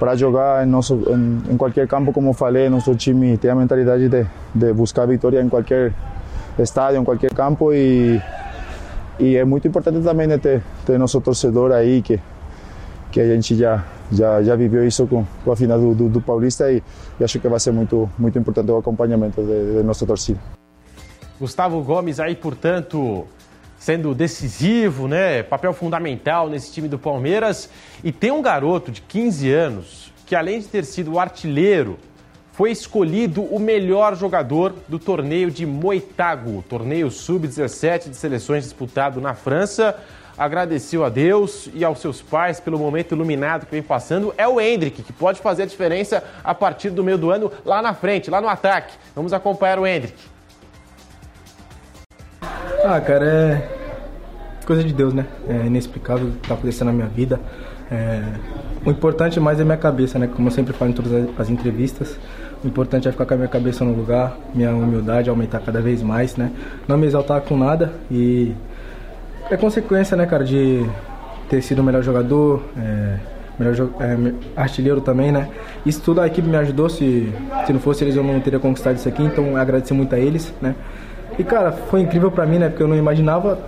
para 0.00 0.16
jogar 0.16 0.66
em, 0.66 0.70
nosso, 0.70 0.94
em, 0.94 1.52
em, 1.52 1.56
qualquer 1.58 1.86
campo, 1.86 2.10
como 2.10 2.32
falei, 2.32 2.70
nosso 2.70 2.94
time 2.94 3.36
tem 3.36 3.50
a 3.50 3.54
mentalidade 3.54 4.08
de, 4.08 4.26
de 4.54 4.72
buscar 4.72 5.06
vitória 5.06 5.42
em 5.42 5.48
qualquer 5.50 5.92
estádio, 6.58 7.02
em 7.02 7.04
qualquer 7.04 7.30
campo 7.34 7.70
e, 7.70 8.18
e 9.18 9.36
é 9.36 9.44
muito 9.44 9.68
importante 9.68 10.02
também 10.02 10.26
ter, 10.38 10.62
ter 10.86 10.98
nosso 10.98 11.20
torcedor 11.20 11.70
aí 11.72 12.00
que, 12.00 12.18
que 13.12 13.20
a 13.20 13.26
gente 13.26 13.54
já, 13.54 13.84
já, 14.10 14.42
já 14.42 14.56
viveu 14.56 14.86
isso 14.86 15.06
com, 15.06 15.22
com 15.44 15.52
a 15.52 15.56
final 15.56 15.78
do, 15.78 15.94
do, 15.94 16.08
do 16.08 16.20
Paulista 16.22 16.72
e, 16.72 16.82
e, 17.20 17.24
acho 17.24 17.38
que 17.38 17.46
vai 17.46 17.60
ser 17.60 17.70
muito, 17.70 18.08
muito 18.18 18.38
importante 18.38 18.70
o 18.70 18.78
acompanhamento 18.78 19.42
de, 19.42 19.76
de 19.76 19.82
nossa 19.82 20.06
torcida. 20.06 20.59
Gustavo 21.40 21.82
Gomes 21.82 22.20
aí, 22.20 22.36
portanto, 22.36 23.26
sendo 23.78 24.14
decisivo, 24.14 25.08
né? 25.08 25.42
Papel 25.42 25.72
fundamental 25.72 26.50
nesse 26.50 26.70
time 26.70 26.86
do 26.86 26.98
Palmeiras. 26.98 27.70
E 28.04 28.12
tem 28.12 28.30
um 28.30 28.42
garoto 28.42 28.92
de 28.92 29.00
15 29.00 29.50
anos 29.50 30.12
que, 30.26 30.36
além 30.36 30.60
de 30.60 30.66
ter 30.66 30.84
sido 30.84 31.18
artilheiro, 31.18 31.98
foi 32.52 32.70
escolhido 32.70 33.42
o 33.42 33.58
melhor 33.58 34.14
jogador 34.14 34.74
do 34.86 34.98
torneio 34.98 35.50
de 35.50 35.64
Moitago, 35.64 36.62
torneio 36.68 37.10
sub-17 37.10 38.10
de 38.10 38.16
seleções 38.16 38.64
disputado 38.64 39.18
na 39.18 39.32
França 39.32 39.96
agradeceu 40.40 41.04
a 41.04 41.10
Deus 41.10 41.68
e 41.74 41.84
aos 41.84 41.98
seus 41.98 42.22
pais 42.22 42.58
pelo 42.58 42.78
momento 42.78 43.14
iluminado 43.14 43.66
que 43.66 43.72
vem 43.72 43.82
passando, 43.82 44.32
é 44.38 44.48
o 44.48 44.58
Hendrick, 44.58 45.02
que 45.02 45.12
pode 45.12 45.38
fazer 45.38 45.64
a 45.64 45.66
diferença 45.66 46.24
a 46.42 46.54
partir 46.54 46.88
do 46.88 47.04
meio 47.04 47.18
do 47.18 47.30
ano 47.30 47.52
lá 47.62 47.82
na 47.82 47.92
frente, 47.92 48.30
lá 48.30 48.40
no 48.40 48.48
ataque. 48.48 48.94
Vamos 49.14 49.34
acompanhar 49.34 49.78
o 49.78 49.86
Hendrick. 49.86 50.18
Ah, 52.84 53.00
cara, 53.00 53.24
é 53.24 53.68
coisa 54.66 54.82
de 54.82 54.92
Deus, 54.92 55.12
né? 55.12 55.26
É 55.48 55.66
inexplicável 55.66 56.28
o 56.28 56.30
que 56.32 56.48
tá 56.48 56.54
acontecendo 56.54 56.86
na 56.88 56.92
minha 56.92 57.08
vida. 57.08 57.40
É... 57.90 58.22
O 58.86 58.90
importante 58.90 59.38
mais 59.38 59.60
é 59.60 59.64
minha 59.64 59.76
cabeça, 59.76 60.18
né? 60.18 60.26
Como 60.26 60.48
eu 60.48 60.52
sempre 60.52 60.72
falo 60.72 60.90
em 60.90 60.94
todas 60.94 61.28
as 61.38 61.50
entrevistas, 61.50 62.16
o 62.64 62.66
importante 62.66 63.08
é 63.08 63.12
ficar 63.12 63.26
com 63.26 63.34
a 63.34 63.36
minha 63.36 63.48
cabeça 63.48 63.84
no 63.84 63.92
lugar, 63.92 64.36
minha 64.54 64.72
humildade 64.74 65.28
aumentar 65.28 65.60
cada 65.60 65.80
vez 65.80 66.02
mais, 66.02 66.36
né? 66.36 66.52
Não 66.86 66.96
me 66.96 67.06
exaltar 67.06 67.40
com 67.42 67.56
nada 67.56 67.92
e 68.10 68.54
é 69.50 69.56
consequência, 69.56 70.16
né, 70.16 70.24
cara, 70.24 70.44
de 70.44 70.86
ter 71.48 71.60
sido 71.62 71.80
o 71.80 71.84
melhor 71.84 72.02
jogador, 72.02 72.62
é, 72.78 73.16
melhor 73.58 73.88
é, 73.98 74.32
artilheiro 74.56 75.00
também, 75.00 75.32
né? 75.32 75.48
Isso 75.84 76.00
tudo 76.00 76.20
a 76.20 76.26
equipe 76.26 76.48
me 76.48 76.56
ajudou, 76.56 76.88
se, 76.88 77.30
se 77.66 77.72
não 77.72 77.80
fosse 77.80 78.04
eles 78.04 78.16
eu 78.16 78.22
não 78.22 78.40
teria 78.40 78.60
conquistado 78.60 78.96
isso 78.96 79.08
aqui, 79.08 79.22
então 79.22 79.56
agradecer 79.56 79.92
muito 79.92 80.14
a 80.14 80.18
eles, 80.18 80.54
né? 80.62 80.74
E, 81.38 81.44
cara, 81.44 81.72
foi 81.72 82.00
incrível 82.00 82.30
pra 82.30 82.46
mim, 82.46 82.58
né, 82.58 82.68
porque 82.68 82.82
eu 82.82 82.88
não 82.88 82.96
imaginava 82.96 83.58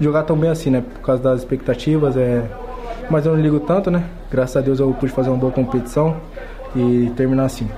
jogar 0.00 0.22
tão 0.24 0.36
bem 0.36 0.50
assim, 0.50 0.70
né, 0.70 0.82
por 0.94 1.00
causa 1.00 1.22
das 1.22 1.40
expectativas, 1.40 2.16
é... 2.16 2.44
Mas 3.08 3.24
eu 3.24 3.32
não 3.34 3.40
ligo 3.40 3.60
tanto, 3.60 3.88
né? 3.88 4.02
Graças 4.30 4.56
a 4.56 4.60
Deus 4.60 4.80
eu 4.80 4.92
pude 4.92 5.12
fazer 5.12 5.30
uma 5.30 5.38
boa 5.38 5.52
competição 5.52 6.16
e 6.74 7.12
terminar 7.16 7.44
assim 7.44 7.68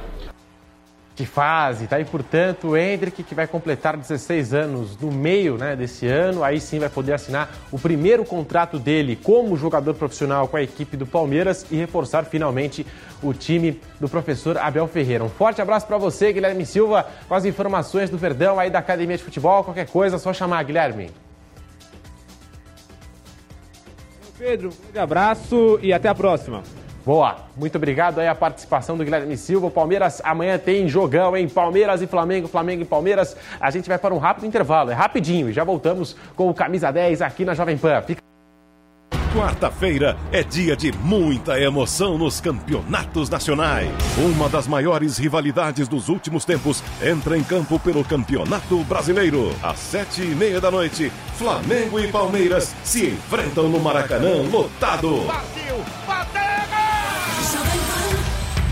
de 1.19 1.27
fase, 1.27 1.89
tá? 1.89 1.99
E 1.99 2.05
portanto, 2.05 2.69
o 2.69 2.77
Hendrick, 2.77 3.25
que 3.25 3.35
vai 3.35 3.47
completar 3.47 3.97
16 3.97 4.55
anos 4.55 4.97
no 4.97 5.11
meio 5.11 5.59
né, 5.59 5.75
desse 5.75 6.07
ano, 6.07 6.45
aí 6.45 6.61
sim 6.61 6.79
vai 6.79 6.89
poder 6.89 7.13
assinar 7.13 7.53
o 7.73 7.79
primeiro 7.79 8.25
contrato 8.25 8.79
dele 8.79 9.17
como 9.17 9.57
jogador 9.57 9.95
profissional 9.95 10.47
com 10.47 10.57
a 10.57 10.63
equipe 10.63 10.97
do 10.97 11.07
Palmeiras 11.07 11.67
e 11.73 11.77
reforçar 11.77 12.25
finalmente 12.25 12.87
o 13.21 13.35
time 13.35 13.81
do 13.99 14.09
professor 14.09 14.57
Abel 14.59 14.87
Ferreira. 14.87 15.25
Um 15.25 15.29
forte 15.29 15.61
abraço 15.61 15.89
para 15.89 15.99
você, 15.99 16.33
Guilherme 16.33 16.65
Silva, 16.65 17.05
com 17.27 17.35
as 17.35 17.45
informações 17.45 18.09
do 18.09 18.17
Verdão 18.17 18.59
aí 18.59 18.71
da 18.71 18.79
Academia 18.79 19.17
de 19.17 19.25
Futebol. 19.25 19.65
Qualquer 19.65 19.89
coisa, 19.89 20.17
é 20.17 20.19
só 20.21 20.33
chamar, 20.33 20.63
Guilherme. 20.63 21.11
Pedro, 24.39 24.69
um 24.69 24.83
grande 24.83 24.99
abraço 25.01 25.81
e 25.83 25.93
até 25.93 26.09
a 26.09 26.15
próxima. 26.15 26.63
Boa, 27.09 27.37
muito 27.57 27.75
obrigado 27.77 28.19
aí 28.19 28.29
a 28.29 28.35
participação 28.35 28.95
do 28.95 29.03
Guilherme 29.03 29.35
Silva. 29.35 29.71
Palmeiras 29.71 30.21
amanhã 30.23 30.59
tem 30.59 30.87
jogão, 30.87 31.35
hein? 31.35 31.49
Palmeiras 31.49 32.03
e 32.03 32.07
Flamengo, 32.07 32.47
Flamengo 32.47 32.83
e 32.83 32.85
Palmeiras. 32.85 33.35
A 33.59 33.71
gente 33.71 33.89
vai 33.89 33.97
para 33.97 34.13
um 34.13 34.19
rápido 34.19 34.45
intervalo, 34.45 34.91
é 34.91 34.95
rapidinho 34.95 35.49
e 35.49 35.53
já 35.55 35.65
voltamos 35.65 36.15
com 36.37 36.51
o 36.51 36.53
Camisa 36.53 36.91
10 36.91 37.23
aqui 37.23 37.47
na 37.47 37.55
Jovem 37.55 37.79
Pan. 37.79 38.03
Fica... 38.03 38.21
Quarta-feira 39.35 40.19
é 40.31 40.43
dia 40.43 40.77
de 40.77 40.93
muita 40.93 41.59
emoção 41.59 42.19
nos 42.19 42.43
campeonatos 42.43 43.31
nacionais. 43.31 43.89
Uma 44.19 44.47
das 44.51 44.67
maiores 44.67 45.17
rivalidades 45.17 45.89
dos 45.89 46.11
últimos 46.11 46.45
tempos 46.45 46.85
entra 47.03 47.39
em 47.39 47.43
campo 47.43 47.79
pelo 47.79 48.05
Campeonato 48.05 48.85
Brasileiro. 48.85 49.51
Às 49.63 49.79
sete 49.79 50.21
e 50.21 50.35
meia 50.35 50.61
da 50.61 50.71
noite, 50.71 51.11
Flamengo 51.39 51.99
e 51.99 52.09
Palmeiras 52.09 52.75
se 52.85 53.07
enfrentam 53.07 53.67
no 53.71 53.81
Maracanã 53.81 54.43
lotado. 54.53 55.25
Partiu, 55.27 55.77
bateu! 56.07 56.18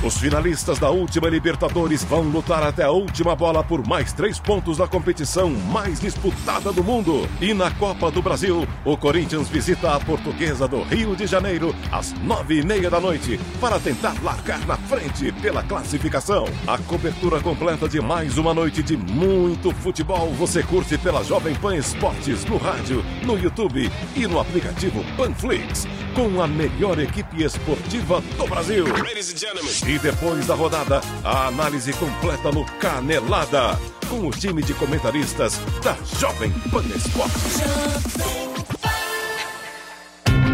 Os 0.06 0.18
finalistas 0.18 0.78
da 0.78 0.88
última 0.88 1.28
Libertadores 1.28 2.04
vão 2.04 2.22
lutar 2.22 2.62
até 2.62 2.84
a 2.84 2.92
última 2.92 3.34
bola 3.34 3.64
por 3.64 3.84
mais 3.84 4.12
três 4.12 4.38
pontos 4.38 4.78
na 4.78 4.86
competição 4.86 5.50
mais 5.50 5.98
disputada 5.98 6.72
do 6.72 6.84
mundo. 6.84 7.28
E 7.40 7.52
na 7.52 7.72
Copa 7.72 8.08
do 8.08 8.22
Brasil, 8.22 8.68
o 8.84 8.96
Corinthians 8.96 9.48
visita 9.48 9.96
a 9.96 9.98
Portuguesa 9.98 10.68
do 10.68 10.80
Rio 10.84 11.16
de 11.16 11.26
Janeiro 11.26 11.74
às 11.90 12.12
nove 12.20 12.60
e 12.60 12.64
meia 12.64 12.88
da 12.88 13.00
noite 13.00 13.40
para 13.60 13.80
tentar 13.80 14.14
largar 14.22 14.64
na 14.64 14.76
frente 14.76 15.32
pela 15.42 15.64
classificação. 15.64 16.44
A 16.68 16.78
cobertura 16.78 17.40
completa 17.40 17.88
de 17.88 18.00
mais 18.00 18.38
uma 18.38 18.54
noite 18.54 18.84
de 18.84 18.96
muito 18.96 19.72
futebol 19.72 20.30
você 20.34 20.62
curte 20.62 20.96
pela 20.98 21.24
Jovem 21.24 21.56
Pan 21.56 21.74
Esportes 21.74 22.44
no 22.44 22.58
rádio, 22.58 23.04
no 23.24 23.36
YouTube 23.36 23.90
e 24.14 24.26
no 24.28 24.38
aplicativo 24.38 25.04
Panflix 25.16 25.84
com 26.14 26.40
a 26.40 26.46
melhor 26.46 26.98
equipe 26.98 27.42
esportiva 27.42 28.22
do 28.38 28.46
Brasil. 28.46 28.86
Ladies 28.86 29.34
and 29.34 29.36
gentlemen. 29.36 29.95
E 29.96 29.98
depois 29.98 30.46
da 30.46 30.54
rodada, 30.54 31.00
a 31.24 31.46
análise 31.46 31.90
completa 31.94 32.52
no 32.52 32.66
Canelada, 32.78 33.80
com 34.10 34.28
o 34.28 34.30
time 34.30 34.62
de 34.62 34.74
comentaristas 34.74 35.58
da 35.82 35.96
Jovem 36.20 36.50
Pan 36.70 36.84
Esportes. 36.94 37.62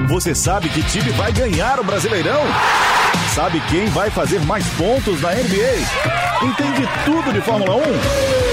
Você 0.07 0.33
sabe 0.33 0.69
que 0.69 0.81
time 0.85 1.11
vai 1.11 1.33
ganhar 1.33 1.81
o 1.81 1.85
Brasileirão? 1.85 2.41
Sabe 3.35 3.61
quem 3.69 3.87
vai 3.87 4.11
fazer 4.11 4.39
mais 4.43 4.65
pontos 4.75 5.21
na 5.21 5.35
NBA? 5.35 6.45
Entende 6.45 6.89
tudo 7.05 7.33
de 7.33 7.41
Fórmula 7.41 7.75
1? 7.79 8.42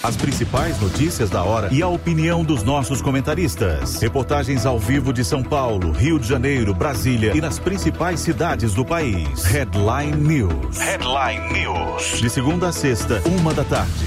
As 0.00 0.16
principais 0.16 0.80
notícias 0.80 1.28
da 1.28 1.42
hora 1.42 1.68
e 1.72 1.82
a 1.82 1.88
opinião 1.88 2.44
dos 2.44 2.62
nossos 2.62 3.02
comentaristas. 3.02 4.00
Reportagens 4.00 4.64
ao 4.64 4.78
vivo 4.78 5.12
de 5.12 5.24
São 5.24 5.42
Paulo, 5.42 5.90
Rio 5.90 6.20
de 6.20 6.28
Janeiro, 6.28 6.72
Brasília 6.72 7.36
e 7.36 7.40
nas 7.40 7.58
principais 7.58 8.20
cidades 8.20 8.74
do 8.74 8.84
país. 8.84 9.42
Headline 9.42 10.16
News. 10.16 10.78
Headline 10.78 11.52
News. 11.52 12.20
De 12.20 12.30
segunda 12.30 12.68
a 12.68 12.72
sexta, 12.72 13.20
uma 13.26 13.52
da 13.52 13.64
tarde. 13.64 14.06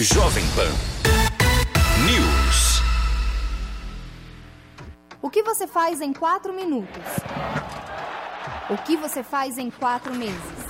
Jovem 0.00 0.44
Pan 0.54 0.70
News. 2.06 2.80
O 5.20 5.28
que 5.28 5.42
você 5.42 5.66
faz 5.66 6.00
em 6.00 6.12
quatro 6.12 6.52
minutos? 6.52 7.02
O 8.70 8.76
que 8.78 8.96
você 8.96 9.24
faz 9.24 9.58
em 9.58 9.72
quatro 9.72 10.14
meses? 10.14 10.68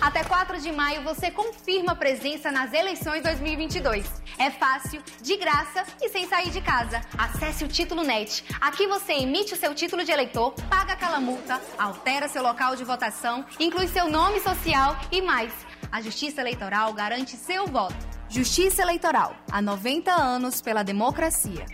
Até 0.00 0.24
4 0.24 0.58
de 0.58 0.72
maio 0.72 1.02
você 1.02 1.30
confirma 1.30 1.94
presença 1.94 2.50
nas 2.50 2.72
eleições 2.72 3.22
2022. 3.22 4.06
É 4.38 4.50
fácil, 4.50 5.02
de 5.20 5.36
graça 5.36 5.84
e 6.00 6.08
sem 6.08 6.26
sair 6.26 6.50
de 6.50 6.62
casa. 6.62 7.02
Acesse 7.16 7.62
o 7.62 7.68
Título 7.68 8.02
Net. 8.02 8.42
Aqui 8.58 8.86
você 8.86 9.12
emite 9.12 9.52
o 9.52 9.56
seu 9.56 9.74
título 9.74 10.02
de 10.02 10.10
eleitor, 10.10 10.54
paga 10.70 10.94
aquela 10.94 11.20
multa, 11.20 11.60
altera 11.78 12.26
seu 12.26 12.42
local 12.42 12.74
de 12.74 12.84
votação, 12.84 13.44
inclui 13.60 13.86
seu 13.86 14.08
nome 14.08 14.40
social 14.40 14.96
e 15.12 15.20
mais. 15.20 15.52
A 15.92 16.00
Justiça 16.00 16.40
Eleitoral 16.40 16.90
garante 16.94 17.36
seu 17.36 17.66
voto. 17.66 17.94
Justiça 18.26 18.80
Eleitoral, 18.80 19.36
há 19.50 19.60
90 19.60 20.10
anos 20.10 20.62
pela 20.62 20.82
democracia. 20.82 21.66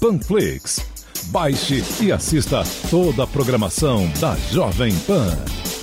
Panflix. 0.00 0.84
Baixe 1.26 1.84
e 2.02 2.10
assista 2.10 2.64
toda 2.90 3.22
a 3.22 3.26
programação 3.26 4.08
da 4.18 4.34
Jovem 4.50 4.92
Pan. 5.00 5.30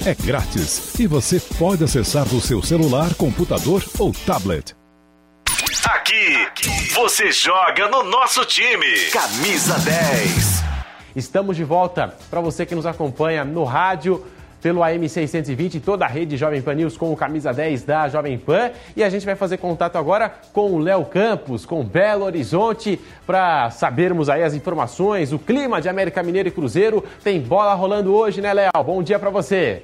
É 0.06 0.14
grátis 0.14 1.00
e 1.00 1.08
você 1.08 1.40
pode 1.58 1.86
acessar 1.86 2.28
do 2.28 2.42
seu 2.42 2.62
celular, 2.62 3.14
computador 3.16 3.82
ou 3.98 4.12
tablet. 4.26 4.76
Aqui, 5.86 6.92
você 6.94 7.32
joga 7.32 7.88
no 7.88 8.04
nosso 8.04 8.44
time. 8.44 9.10
Camisa 9.14 9.80
10. 9.80 10.64
Estamos 11.16 11.56
de 11.56 11.64
volta 11.64 12.14
para 12.30 12.42
você 12.42 12.66
que 12.66 12.76
nos 12.76 12.86
acompanha 12.86 13.46
no 13.46 13.64
rádio 13.64 14.26
pelo 14.66 14.82
AM620 14.82 15.76
e 15.76 15.80
toda 15.80 16.06
a 16.06 16.08
rede 16.08 16.36
Jovem 16.38 16.60
Pan 16.60 16.74
News 16.74 16.98
com 16.98 17.14
o 17.14 17.16
camisa 17.16 17.54
10 17.54 17.84
da 17.84 18.10
Jovem 18.10 18.36
Pan. 18.36 18.72
E 18.96 19.04
a 19.04 19.10
gente 19.12 19.24
vai 19.24 19.36
fazer 19.36 19.58
contato 19.58 19.96
agora 19.96 20.28
com 20.52 20.72
o 20.72 20.80
Léo 20.80 21.06
Campos, 21.06 21.68
com 21.68 21.84
Belo 21.84 22.26
Horizonte, 22.26 23.00
para 23.28 23.70
sabermos 23.70 24.28
aí 24.28 24.42
as 24.42 24.56
informações, 24.56 25.32
o 25.32 25.38
clima 25.38 25.80
de 25.80 25.88
América 25.88 26.24
Mineiro 26.24 26.50
e 26.50 26.52
Cruzeiro. 26.52 27.04
Tem 27.24 27.40
bola 27.40 27.76
rolando 27.76 28.12
hoje, 28.16 28.42
né, 28.42 28.52
Léo? 28.56 28.72
Bom 28.84 29.04
dia 29.04 29.20
para 29.20 29.30
você. 29.30 29.84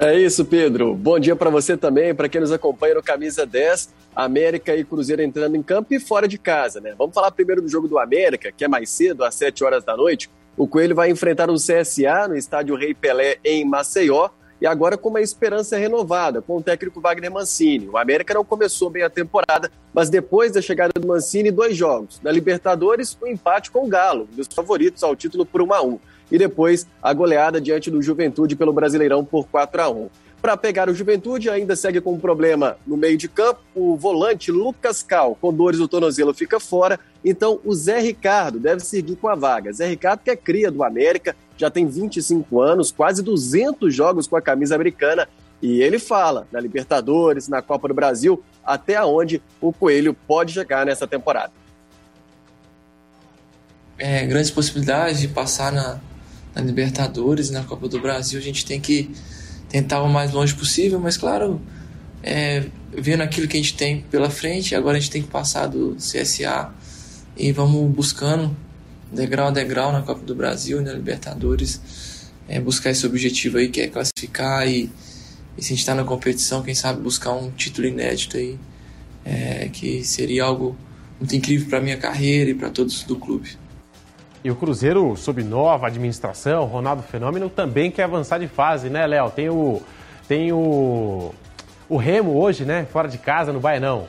É 0.00 0.18
isso, 0.18 0.44
Pedro. 0.44 0.96
Bom 0.96 1.20
dia 1.20 1.36
para 1.36 1.48
você 1.48 1.76
também, 1.76 2.12
para 2.12 2.28
quem 2.28 2.40
nos 2.40 2.50
acompanha 2.50 2.96
no 2.96 3.02
Camisa 3.04 3.46
10. 3.46 3.94
América 4.16 4.74
e 4.74 4.82
Cruzeiro 4.82 5.22
entrando 5.22 5.54
em 5.54 5.62
campo 5.62 5.94
e 5.94 6.00
fora 6.00 6.26
de 6.26 6.38
casa, 6.38 6.80
né? 6.80 6.92
Vamos 6.98 7.14
falar 7.14 7.30
primeiro 7.30 7.62
do 7.62 7.68
jogo 7.68 7.86
do 7.86 8.00
América, 8.00 8.50
que 8.50 8.64
é 8.64 8.68
mais 8.68 8.90
cedo, 8.90 9.22
às 9.22 9.36
7 9.36 9.62
horas 9.62 9.84
da 9.84 9.96
noite. 9.96 10.28
O 10.60 10.68
Coelho 10.68 10.94
vai 10.94 11.08
enfrentar 11.08 11.48
o 11.48 11.54
CSA 11.54 12.28
no 12.28 12.36
estádio 12.36 12.76
Rei 12.76 12.92
Pelé 12.92 13.38
em 13.42 13.64
Maceió 13.64 14.28
e 14.60 14.66
agora 14.66 14.98
com 14.98 15.08
uma 15.08 15.22
esperança 15.22 15.78
renovada 15.78 16.42
com 16.42 16.58
o 16.58 16.62
técnico 16.62 17.00
Wagner 17.00 17.32
Mancini. 17.32 17.88
O 17.88 17.96
América 17.96 18.34
não 18.34 18.44
começou 18.44 18.90
bem 18.90 19.02
a 19.02 19.08
temporada, 19.08 19.72
mas 19.94 20.10
depois 20.10 20.52
da 20.52 20.60
chegada 20.60 20.92
do 21.00 21.08
Mancini, 21.08 21.50
dois 21.50 21.74
jogos. 21.74 22.20
Na 22.22 22.30
Libertadores, 22.30 23.16
o 23.22 23.24
um 23.24 23.28
empate 23.28 23.70
com 23.70 23.86
o 23.86 23.88
Galo, 23.88 24.28
dos 24.36 24.48
favoritos 24.48 25.02
ao 25.02 25.16
título 25.16 25.46
por 25.46 25.62
1 25.62 25.72
a 25.72 25.82
1 25.82 25.98
e 26.30 26.36
depois 26.36 26.86
a 27.02 27.10
goleada 27.14 27.58
diante 27.58 27.90
do 27.90 28.02
Juventude 28.02 28.54
pelo 28.54 28.70
Brasileirão 28.70 29.24
por 29.24 29.46
4 29.46 29.80
a 29.80 29.88
1. 29.88 30.10
Para 30.40 30.56
pegar 30.56 30.88
o 30.88 30.94
Juventude, 30.94 31.50
ainda 31.50 31.76
segue 31.76 32.00
com 32.00 32.14
um 32.14 32.18
problema 32.18 32.78
no 32.86 32.96
meio 32.96 33.18
de 33.18 33.28
campo. 33.28 33.60
O 33.74 33.94
volante 33.94 34.50
Lucas 34.50 35.02
Cal, 35.02 35.36
com 35.38 35.52
dores 35.52 35.78
no 35.78 35.86
tornozelo, 35.86 36.32
fica 36.32 36.58
fora. 36.58 36.98
Então, 37.22 37.60
o 37.62 37.74
Zé 37.74 38.00
Ricardo 38.00 38.58
deve 38.58 38.80
seguir 38.80 39.16
com 39.16 39.28
a 39.28 39.34
vaga. 39.34 39.70
Zé 39.70 39.86
Ricardo, 39.86 40.20
que 40.20 40.30
é 40.30 40.36
cria 40.36 40.70
do 40.70 40.82
América, 40.82 41.36
já 41.58 41.70
tem 41.70 41.86
25 41.86 42.58
anos, 42.58 42.90
quase 42.90 43.22
200 43.22 43.94
jogos 43.94 44.26
com 44.26 44.34
a 44.34 44.40
camisa 44.40 44.74
americana. 44.74 45.28
E 45.60 45.82
ele 45.82 45.98
fala 45.98 46.48
na 46.50 46.58
Libertadores, 46.58 47.46
na 47.46 47.60
Copa 47.60 47.88
do 47.88 47.92
Brasil, 47.92 48.42
até 48.64 49.04
onde 49.04 49.42
o 49.60 49.74
Coelho 49.74 50.14
pode 50.26 50.54
chegar 50.54 50.86
nessa 50.86 51.06
temporada. 51.06 51.52
É, 53.98 54.24
grandes 54.24 54.50
possibilidades 54.50 55.20
de 55.20 55.28
passar 55.28 55.70
na, 55.70 56.00
na 56.54 56.62
Libertadores, 56.62 57.50
na 57.50 57.62
Copa 57.62 57.86
do 57.86 58.00
Brasil, 58.00 58.38
a 58.38 58.42
gente 58.42 58.64
tem 58.64 58.80
que 58.80 59.14
tentar 59.70 60.02
o 60.02 60.08
mais 60.08 60.32
longe 60.32 60.54
possível, 60.54 61.00
mas 61.00 61.16
claro, 61.16 61.60
é, 62.22 62.64
vendo 62.92 63.22
aquilo 63.22 63.48
que 63.48 63.56
a 63.56 63.60
gente 63.60 63.74
tem 63.74 64.02
pela 64.02 64.28
frente, 64.28 64.74
agora 64.74 64.98
a 64.98 65.00
gente 65.00 65.10
tem 65.10 65.22
que 65.22 65.28
passar 65.28 65.68
do 65.68 65.94
CSA 65.96 66.70
e 67.36 67.52
vamos 67.52 67.90
buscando 67.94 68.54
degrau 69.12 69.48
a 69.48 69.50
degrau 69.50 69.92
na 69.92 70.02
Copa 70.02 70.22
do 70.24 70.34
Brasil, 70.34 70.82
na 70.82 70.92
Libertadores, 70.92 71.80
é, 72.48 72.60
buscar 72.60 72.90
esse 72.90 73.06
objetivo 73.06 73.58
aí 73.58 73.68
que 73.68 73.80
é 73.80 73.86
classificar 73.86 74.68
e, 74.68 74.90
e 75.56 75.62
se 75.62 75.68
a 75.68 75.70
gente 75.70 75.78
está 75.78 75.94
na 75.94 76.04
competição, 76.04 76.62
quem 76.62 76.74
sabe 76.74 77.00
buscar 77.00 77.32
um 77.32 77.50
título 77.52 77.86
inédito 77.86 78.36
aí, 78.36 78.58
é, 79.24 79.68
que 79.68 80.04
seria 80.04 80.44
algo 80.44 80.76
muito 81.18 81.34
incrível 81.36 81.68
para 81.68 81.80
minha 81.80 81.96
carreira 81.96 82.50
e 82.50 82.54
para 82.54 82.70
todos 82.70 83.04
do 83.04 83.16
clube. 83.16 83.59
E 84.42 84.50
o 84.50 84.56
Cruzeiro, 84.56 85.14
sob 85.16 85.42
nova 85.44 85.86
administração, 85.86 86.64
Ronaldo 86.64 87.02
Fenômeno, 87.02 87.50
também 87.50 87.90
quer 87.90 88.04
avançar 88.04 88.38
de 88.38 88.48
fase, 88.48 88.88
né, 88.88 89.06
Léo? 89.06 89.30
Tem 89.30 89.50
o. 89.50 89.82
Tem 90.26 90.52
o. 90.52 91.34
O 91.88 91.96
Remo 91.96 92.38
hoje, 92.38 92.64
né? 92.64 92.86
Fora 92.90 93.08
de 93.08 93.18
casa, 93.18 93.52
no 93.52 93.60
Baianão. 93.60 94.06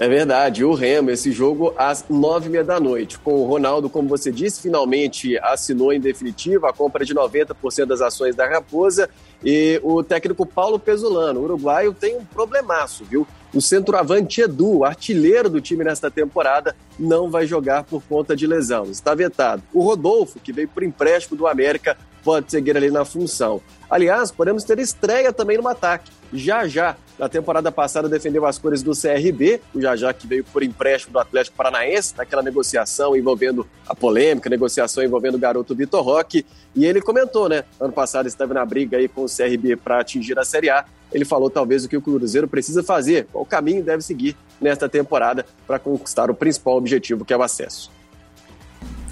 É 0.00 0.08
verdade, 0.08 0.64
o 0.64 0.72
Remo, 0.72 1.10
esse 1.10 1.30
jogo 1.30 1.74
às 1.76 2.06
nove 2.08 2.46
e 2.46 2.48
meia 2.48 2.64
da 2.64 2.80
noite. 2.80 3.18
Com 3.18 3.34
o 3.34 3.44
Ronaldo, 3.44 3.90
como 3.90 4.08
você 4.08 4.32
disse, 4.32 4.62
finalmente 4.62 5.38
assinou 5.40 5.92
em 5.92 6.00
definitiva 6.00 6.70
a 6.70 6.72
compra 6.72 7.04
de 7.04 7.14
90% 7.14 7.84
das 7.84 8.00
ações 8.00 8.34
da 8.34 8.48
Raposa. 8.48 9.10
E 9.44 9.78
o 9.84 10.02
técnico 10.02 10.46
Paulo 10.46 10.78
Pesolano, 10.78 11.42
uruguaio, 11.42 11.92
tem 11.92 12.16
um 12.16 12.24
problemaço, 12.24 13.04
viu? 13.04 13.26
O 13.52 13.60
centroavante 13.60 14.40
Edu, 14.40 14.86
artilheiro 14.86 15.50
do 15.50 15.60
time 15.60 15.84
nesta 15.84 16.10
temporada, 16.10 16.74
não 16.98 17.30
vai 17.30 17.46
jogar 17.46 17.84
por 17.84 18.02
conta 18.04 18.34
de 18.34 18.46
lesão, 18.46 18.84
está 18.84 19.14
vetado. 19.14 19.62
O 19.70 19.82
Rodolfo, 19.82 20.40
que 20.40 20.50
veio 20.50 20.68
por 20.68 20.82
empréstimo 20.82 21.36
do 21.36 21.46
América, 21.46 21.98
pode 22.24 22.50
seguir 22.50 22.74
ali 22.74 22.90
na 22.90 23.04
função. 23.04 23.60
Aliás, 23.90 24.30
podemos 24.30 24.64
ter 24.64 24.78
estreia 24.78 25.30
também 25.30 25.58
no 25.58 25.68
ataque. 25.68 26.10
Já 26.32 26.66
já, 26.66 26.96
na 27.18 27.28
temporada 27.28 27.72
passada, 27.72 28.08
defendeu 28.08 28.46
as 28.46 28.58
cores 28.58 28.82
do 28.82 28.92
CRB, 28.92 29.60
o 29.74 29.80
Já 29.80 29.96
Já 29.96 30.12
que 30.12 30.26
veio 30.26 30.44
por 30.44 30.62
empréstimo 30.62 31.12
do 31.12 31.18
Atlético 31.18 31.56
Paranaense, 31.56 32.14
naquela 32.16 32.42
negociação 32.42 33.16
envolvendo 33.16 33.66
a 33.86 33.94
polêmica, 33.94 34.48
negociação 34.48 35.02
envolvendo 35.02 35.34
o 35.34 35.38
garoto 35.38 35.74
Vitor 35.74 36.02
Roque. 36.02 36.46
E 36.74 36.86
ele 36.86 37.00
comentou, 37.00 37.48
né? 37.48 37.64
Ano 37.80 37.92
passado 37.92 38.26
estava 38.26 38.54
na 38.54 38.64
briga 38.64 38.96
aí 38.96 39.08
com 39.08 39.24
o 39.24 39.26
CRB 39.26 39.76
para 39.76 40.00
atingir 40.00 40.38
a 40.38 40.44
Série 40.44 40.70
A. 40.70 40.84
Ele 41.12 41.24
falou 41.24 41.50
talvez 41.50 41.84
o 41.84 41.88
que 41.88 41.96
o 41.96 42.02
Cruzeiro 42.02 42.46
precisa 42.46 42.82
fazer, 42.82 43.26
qual 43.32 43.44
caminho 43.44 43.82
deve 43.82 44.02
seguir 44.02 44.36
nesta 44.60 44.88
temporada 44.88 45.44
para 45.66 45.78
conquistar 45.78 46.30
o 46.30 46.34
principal 46.34 46.76
objetivo, 46.76 47.24
que 47.24 47.32
é 47.32 47.36
o 47.36 47.42
acesso. 47.42 47.90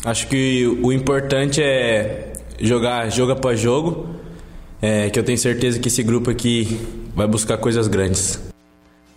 Acho 0.04 0.28
que 0.28 0.66
o 0.80 0.92
importante 0.92 1.60
é 1.60 2.32
jogar 2.60 3.10
jogo 3.10 3.32
após 3.32 3.58
jogo, 3.58 4.08
é, 4.80 5.10
que 5.10 5.18
eu 5.18 5.24
tenho 5.24 5.38
certeza 5.38 5.80
que 5.80 5.88
esse 5.88 6.02
grupo 6.02 6.30
aqui 6.30 6.78
vai 7.18 7.26
buscar 7.26 7.58
coisas 7.58 7.88
grandes. 7.88 8.40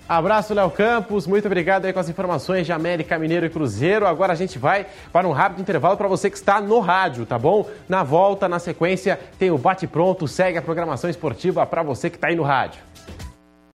Abraço, 0.10 0.54
Léo 0.54 0.70
Campos. 0.72 1.26
Muito 1.26 1.46
obrigado 1.46 1.86
aí 1.86 1.94
com 1.94 2.00
as 2.00 2.10
informações 2.10 2.66
de 2.66 2.74
América 2.74 3.18
Mineiro 3.18 3.46
e 3.46 3.50
Cruzeiro. 3.50 4.06
Agora 4.06 4.34
a 4.34 4.36
gente 4.36 4.60
vai 4.60 4.88
para 5.14 5.26
um 5.26 5.32
rápido 5.32 5.62
intervalo 5.62 5.96
para 5.96 6.08
você 6.08 6.30
que 6.30 6.36
está 6.36 6.60
no 6.60 6.80
rádio, 6.80 7.26
tá 7.26 7.40
bom? 7.40 7.70
Na 7.88 8.04
volta, 8.04 8.50
na 8.50 8.60
sequência, 8.60 9.18
tem 9.40 9.52
o 9.52 9.58
Bate 9.58 9.88
Pronto. 9.88 10.28
Segue 10.28 10.58
a 10.58 10.62
programação 10.62 11.10
esportiva 11.10 11.66
para 11.66 11.82
você 11.82 12.10
que 12.10 12.18
está 12.18 12.28
aí 12.28 12.36
no 12.36 12.44
rádio. 12.44 12.82